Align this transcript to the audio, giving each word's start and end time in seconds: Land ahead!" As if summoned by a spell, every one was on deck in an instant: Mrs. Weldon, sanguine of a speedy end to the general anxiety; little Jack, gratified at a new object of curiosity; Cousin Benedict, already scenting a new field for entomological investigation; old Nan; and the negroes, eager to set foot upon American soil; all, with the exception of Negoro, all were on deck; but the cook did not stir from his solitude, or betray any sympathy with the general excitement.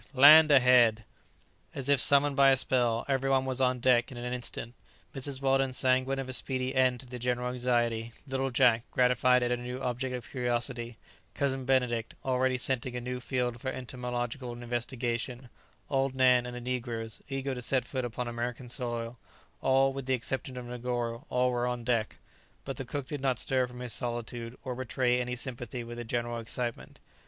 Land 0.15 0.49
ahead!" 0.49 1.03
As 1.75 1.87
if 1.87 1.99
summoned 1.99 2.35
by 2.35 2.49
a 2.49 2.57
spell, 2.57 3.05
every 3.07 3.29
one 3.29 3.45
was 3.45 3.61
on 3.61 3.79
deck 3.79 4.11
in 4.11 4.17
an 4.17 4.33
instant: 4.33 4.73
Mrs. 5.13 5.41
Weldon, 5.41 5.73
sanguine 5.73 6.17
of 6.17 6.27
a 6.27 6.33
speedy 6.33 6.73
end 6.73 7.01
to 7.01 7.05
the 7.05 7.19
general 7.19 7.51
anxiety; 7.53 8.11
little 8.25 8.49
Jack, 8.49 8.81
gratified 8.89 9.43
at 9.43 9.51
a 9.51 9.57
new 9.57 9.79
object 9.79 10.15
of 10.15 10.27
curiosity; 10.31 10.97
Cousin 11.35 11.65
Benedict, 11.65 12.15
already 12.25 12.57
scenting 12.57 12.95
a 12.95 12.99
new 12.99 13.19
field 13.19 13.61
for 13.61 13.69
entomological 13.69 14.53
investigation; 14.53 15.49
old 15.87 16.15
Nan; 16.15 16.47
and 16.47 16.55
the 16.55 16.61
negroes, 16.61 17.21
eager 17.29 17.53
to 17.53 17.61
set 17.61 17.85
foot 17.85 18.03
upon 18.03 18.27
American 18.27 18.69
soil; 18.69 19.19
all, 19.61 19.93
with 19.93 20.07
the 20.07 20.15
exception 20.15 20.57
of 20.57 20.65
Negoro, 20.65 21.27
all 21.29 21.51
were 21.51 21.67
on 21.67 21.83
deck; 21.83 22.17
but 22.65 22.77
the 22.77 22.85
cook 22.85 23.05
did 23.05 23.21
not 23.21 23.37
stir 23.37 23.67
from 23.67 23.81
his 23.81 23.93
solitude, 23.93 24.57
or 24.63 24.73
betray 24.73 25.21
any 25.21 25.35
sympathy 25.35 25.83
with 25.83 25.97
the 25.99 26.03
general 26.03 26.39
excitement. 26.39 26.97